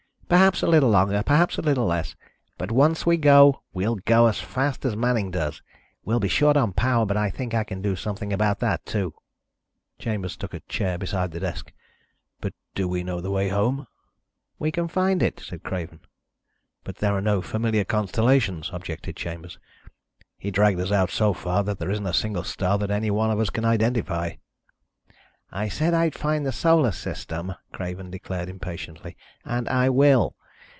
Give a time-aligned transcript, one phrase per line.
[0.31, 2.15] "Perhaps a little longer, perhaps a little less.
[2.57, 5.61] But once we go, we'll go as fast as Manning does.
[6.05, 9.13] We'll be short on power, but I think I can do something about that, too."
[9.99, 11.73] Chambers took a chair beside the desk.
[12.39, 13.87] "But do we know the way home?"
[14.57, 15.99] "We can find it," said Craven.
[16.85, 19.59] "But there are no familiar constellations," objected Chambers.
[20.37, 23.31] "He dragged us out so far that there isn't a single star that any one
[23.31, 24.35] of us can identify."
[25.53, 30.37] "I said I'd find the Solar System," Craven declared impatiently, "and I will.